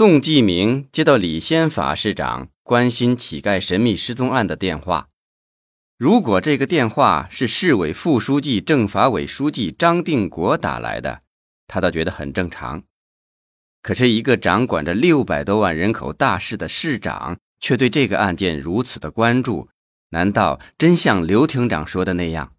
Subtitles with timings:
[0.00, 5.10] 宋继明接到李先法市长关心乞丐神秘失踪案的电话。
[5.98, 11.20] 如果这个电话是市委副书记、政法委书记张定国打来的，
[11.66, 12.82] 他倒觉得很正常。
[13.82, 19.68] 可是，一个掌管着六百多万人口大市的市长，却对这个案件如此的关注，
[20.12, 22.54] 难道真像刘厅长说的那样？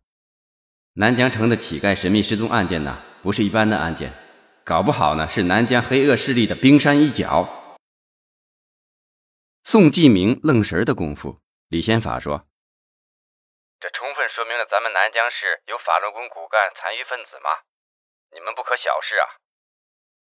[0.94, 4.14] 南江城的乞丐神秘失踪案件呢，不是一般的案件。
[4.71, 7.43] 搞不好呢，是南疆黑恶势力的冰山一角。
[9.67, 12.48] 宋继明愣神的功夫，李先法说
[13.84, 17.49] ：“这充分说明了咱们南疆市有法轮功骨干残余分子嘛，
[18.31, 19.27] 你们不可小视啊！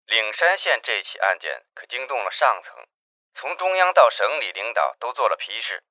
[0.07, 2.73] 岭山县这起案件可惊动了上层，
[3.35, 5.83] 从中央到省里领导都做了批示，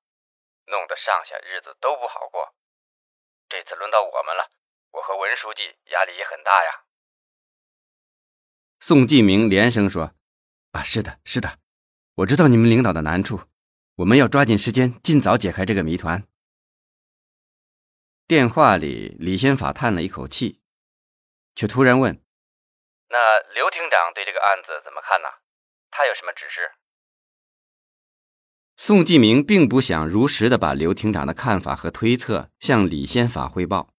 [0.65, 2.53] 弄得上下日子都不好过。
[3.47, 4.51] 这次轮到我们了，
[4.91, 6.83] 我和文书记压力也很大呀。”
[8.79, 10.13] 宋继明连声说
[10.71, 11.59] ：“啊，是的，是的，
[12.15, 13.41] 我知道你们领导的难处，
[13.95, 16.23] 我们要抓紧时间，尽早解开这个谜团。”
[18.25, 20.61] 电话里，李先法叹了一口气，
[21.55, 22.13] 却突然问
[23.09, 23.17] ：“那
[23.53, 25.27] 刘厅长对这个案子怎么看呢？
[25.91, 26.71] 他有什么指示？”
[28.77, 33.93] 宋继明并不想如实的把刘厅长的看法和推测向李先法汇报，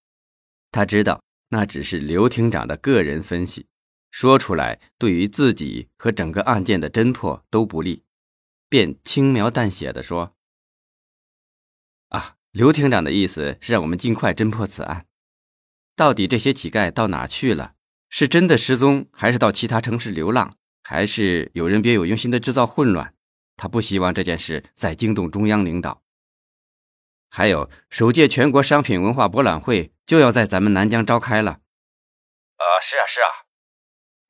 [0.72, 3.68] 他知道那只是刘厅长的个人分析。
[4.10, 8.02] 说出来，对于自己和整个案件的侦破都不利，
[8.68, 10.34] 便轻描淡写的说
[12.10, 15.06] ：“啊，刘厅长的意思是让我们尽快侦破此案。
[15.94, 17.74] 到底这些乞丐到哪去了？
[18.08, 20.56] 是真的失踪，还是到其他城市流浪？
[20.82, 23.14] 还是有人别有用心的制造混乱？
[23.56, 26.02] 他不希望这件事再惊动中央领导。
[27.28, 31.52] 还有，首届全国商品文化博览会就要在咱们南疆召开了。
[31.52, 33.28] 啊，是啊，是啊。”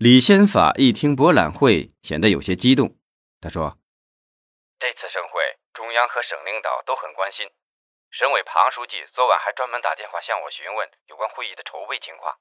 [0.00, 2.96] 李先法一听博览会，显得有些激动。
[3.38, 3.76] 他说
[4.80, 7.52] ：“这次盛会，中央和省领导都很关心。
[8.10, 12.40] 省委庞书记昨晚还专门打电话向我询问有关会议的筹备情况。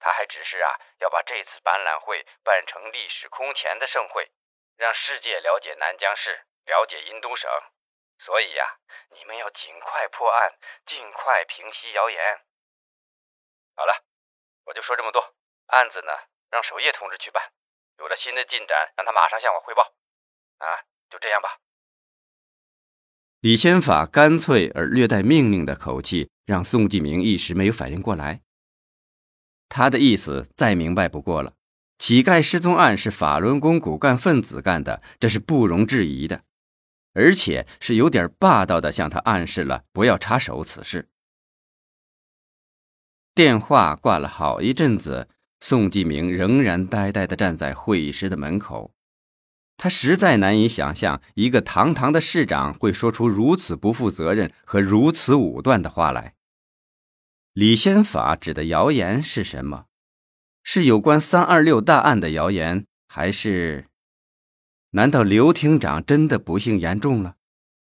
[0.00, 4.32] 他还指示啊，要把这次博览会办成历史空前的盛会，
[4.76, 7.48] 让世界了解南江市，了解阴都省。
[8.18, 8.66] 所以呀，
[9.14, 12.40] 你们要尽快破案，尽快平息谣言。
[13.76, 14.02] 好了，
[14.64, 15.32] 我就说这么多。
[15.66, 16.12] 案子呢？”
[16.52, 17.42] 让守业同志去办，
[17.98, 19.82] 有了新的进展，让他马上向我汇报。
[20.58, 21.48] 啊，就这样吧。
[23.40, 28.42] 李先法干脆而略带命令的口气，让宋继明一时没有反应过来。
[29.70, 31.54] 他的意思再明白不过了：
[31.96, 36.44] 乞丐失踪案是法轮功骨干分子干的，这是不容置疑的，
[37.14, 41.08] 而且是有点霸道的向他暗示了不要插手此事。
[43.34, 45.30] 电话挂了好一阵子。
[45.64, 48.92] 宋继明仍然呆呆地站在会议室的门口，
[49.76, 56.34] 他实在难以想象一个堂堂的市长会说出如此不负责任和如此武断的话来。
[57.52, 59.86] 李先法指的谣言是什么？
[60.64, 63.86] 是有关三二六大案的谣言，还是？
[64.90, 67.36] 难道刘厅长真的不幸严重了？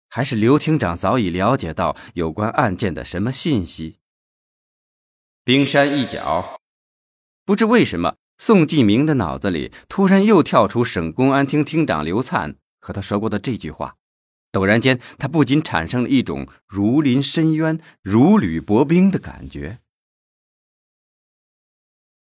[0.07, 3.97] 还是刘厅长早已了解到有关案件的什么信息？
[5.43, 6.61] 冰山一角。
[7.45, 13.95] 不知为什么，宋继明的脑子里突然又跳出省公安厅厅长刘灿和他说过的这句话。
[14.51, 19.79] 陡然间，他不禁产生了一种如临深渊、如履薄冰的感觉。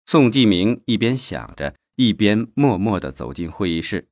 [0.06, 4.08] 宋继明一边想着，一边默默地走进会议室。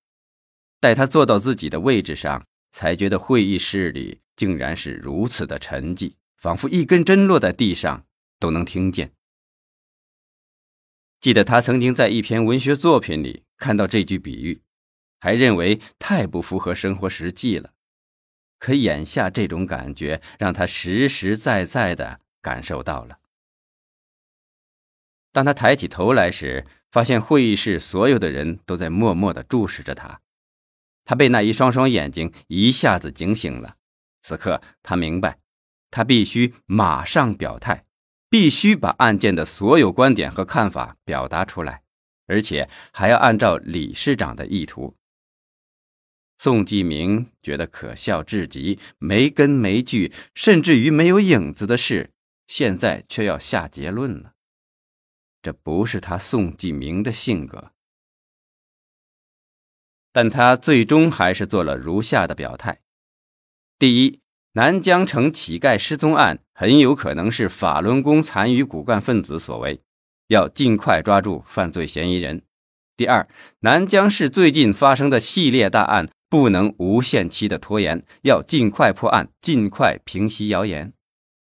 [0.80, 8.04] 待他坐到自己的位置上，才觉得会议室里竟然是如此的沉寂，仿佛一根针落在地上
[8.40, 9.12] 都能听见。
[11.20, 14.62] 记得他曾经在一篇文学作品里看到这句比喻，
[15.18, 17.72] 还认为太不符合生活实际了。
[18.58, 23.18] 可眼下这种感觉让他实实在在的感受到了。
[25.32, 30.22] 当他抬起头来时，发现会议室所有的人都在默默的注视着他，
[31.04, 33.76] 他被那一双双眼睛一下子惊醒了。
[34.22, 35.38] 此刻他明白，
[35.90, 37.84] 他必须马上表态。
[38.28, 41.82] 必须把案件的所有观点和看法表达出来，
[42.26, 44.96] 而且还要按照理事长的意图。
[46.38, 52.12] 宋继明觉得可笑至极，没根没据，甚至于没有影子的事，
[52.46, 54.34] 现在却要下结论了。
[55.40, 57.72] 这不是他宋继明的性格。
[60.12, 62.80] 但他最终还是做了如下的表态：
[63.78, 64.20] 第一。
[64.56, 69.82] 南江城乞丐失踪案很有可能是法轮功残余骨干分子所为，
[70.28, 72.40] 要尽快抓住犯罪嫌疑人。
[72.96, 73.28] 第二，
[73.60, 80.94] 南江市最近发生的系列大案不能无限期的拖延，要尽快破案，尽快平息谣言。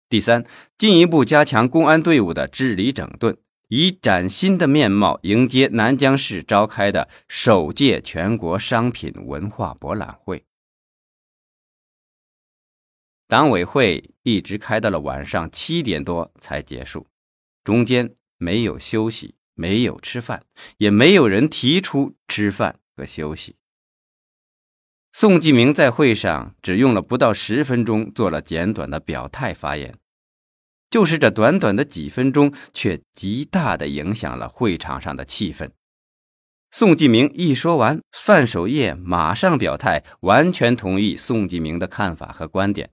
[0.08, 0.46] 第三，
[0.78, 3.36] 进一步加强公安队伍的治理整顿，
[3.70, 10.44] 以崭新的面貌迎接南江市召开的首届全国商品文化博览会。
[13.30, 17.06] 党委会一直开到了晚上七点多才结束，
[17.64, 20.44] 中间没有休息，没有吃饭，
[20.78, 23.56] 也没有人提出吃饭和休息。
[25.12, 29.94] 宋继明在会上只用了不到十分钟，做了简短的表态发言。
[30.90, 35.70] 就是这短短的几分钟，却极大的影响了会场上的气氛。
[36.72, 42.90] 宋继明一说完，范守业马上表态，完全同意宋继明的看法和观点。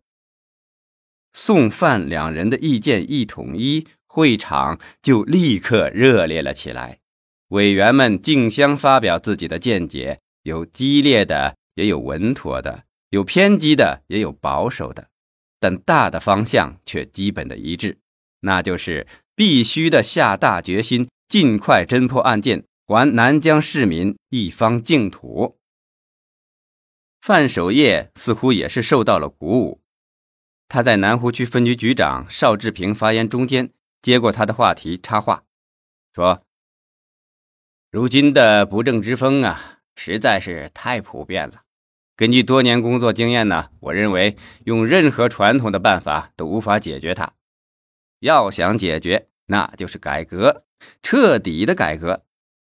[1.38, 7.00] 宋范两人的意见一统一，会场就立刻热烈了起来。
[7.48, 11.54] 委员们竞相发表自己的见解，有激烈的。
[11.74, 15.08] 也有稳妥的，有偏激的，也有保守的，
[15.60, 17.98] 但大的方向却基本的一致，
[18.40, 25.58] 那就是必须的下大决心，尽快侦破案件，还南疆市民一方净土。
[27.20, 29.82] 范守业似乎也是受到了鼓舞，
[30.68, 33.70] 他在南湖区分局局长邵志平发言中间
[34.02, 35.44] 接过他的话题插话，
[36.14, 36.42] 说
[37.90, 41.62] ：“如今的不正之风啊，实在是太普遍了。”
[42.16, 47.34] 根据多年工作经验呢，我认为用任何传统的办法都无法解决它。
[48.20, 50.64] 要想解决，那就是改革，
[51.02, 52.24] 彻底的改革。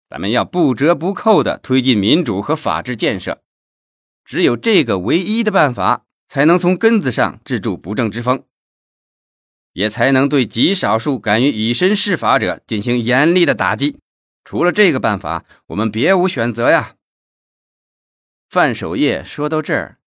[0.08, 3.42] 咱们要不折不扣的推进民主和法治建设。
[4.24, 8.46] 只有这个唯一的办法，才能从根子上治住不正之风，
[9.74, 13.98] 也才能对极少数敢于以身试法者进行严厉的打击。
[14.42, 16.94] 除了这个办法，我们别无选择呀。
[18.48, 19.98] 范守业说到这儿，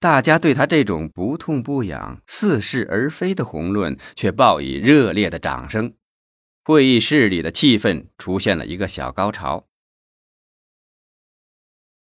[0.00, 5.94] 大家对他这种不痛不痒、似是而非的宏论却报以热烈的掌声。
[6.64, 9.68] 会议室里的气氛出现了一个小高潮。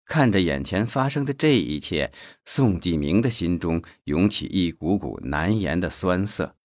[0.05, 2.11] 看着眼前发生的这一切，
[2.45, 6.55] 宋继明的心中涌起一股股难言的酸涩，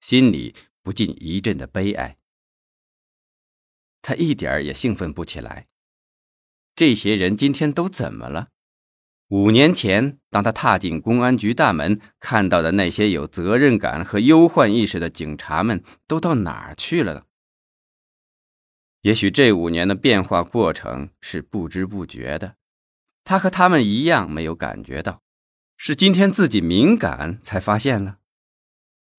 [0.00, 2.16] 心里不禁一阵的悲哀。
[4.00, 5.66] 他一点儿也兴奋不起来。
[6.74, 8.48] 这些人今天都怎么了？
[9.28, 17.26] 五年前，当他踏进公安局大门，看到的那些有责任感和忧患意识的警察们，都到哪儿去了？
[19.02, 22.56] 也许这五年的变化过程是不知不觉的，
[23.28, 25.20] 他和他们一样没有感觉到，
[25.76, 28.20] 是今天自己敏感才发现了，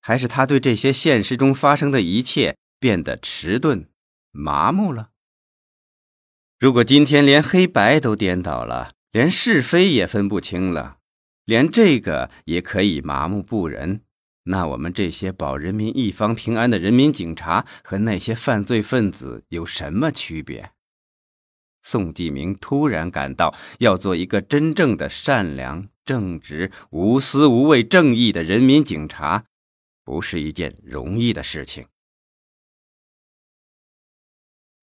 [0.01, 3.87] 还是他对这些现实中发生的一切变得迟钝、
[4.31, 5.11] 麻木了？
[6.57, 10.97] 如果今天连黑白都颠倒了，连是非也分不清了，
[11.45, 14.01] 连这个也可以麻木不仁。
[14.45, 20.71] 那我们这些保人民一方平安的人民警察和那些犯罪分子有什么区别？
[21.81, 29.45] 宋继明突然感到，要做一个真正的善良、正直、无私无畏、正义的人民警察，
[30.03, 31.87] 不是一件容易的事情。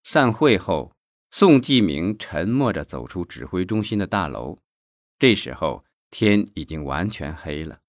[0.03, 0.91] 散会后。
[1.29, 4.59] 宋继明沉默着走出指挥中心的大楼，
[5.19, 7.79] 这时候天已经完全黑了。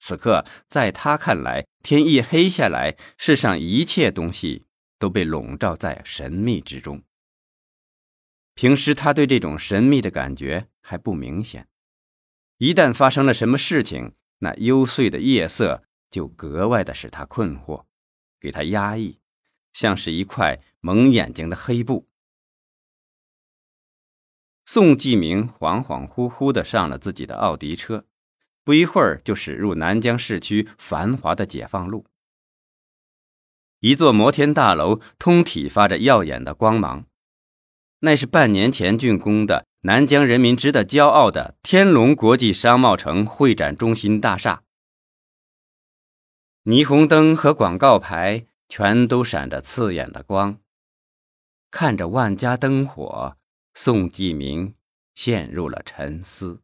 [0.00, 4.64] 此刻，在他看来，天一黑下来，世上一切东西
[4.98, 7.02] 都被笼罩在神秘之中。
[8.56, 11.68] 平时他对这种神秘的感觉还不明显，
[12.56, 17.84] 一旦发生了什么事情，那幽邃的夜色就格外的使他困惑，
[18.40, 19.20] 给他压抑，
[19.74, 22.08] 像是一块蒙眼睛的黑布。
[24.64, 28.06] 宋继明恍恍惚惚地上了自己的奥迪车，
[28.64, 32.06] 不一会儿就驶入南疆市区繁华的解放路。
[33.80, 37.04] 一座摩天大楼通体发着耀眼的光芒，
[38.00, 44.62] 那是半年前竣工的南疆人民值得骄傲的天龙国际商贸城会展中心大厦。
[46.64, 50.58] 霓虹灯和广告牌全都闪着刺眼的光，
[51.70, 53.36] 看着万家灯火。
[53.74, 54.74] 宋继明
[55.14, 56.62] 陷入了沉思。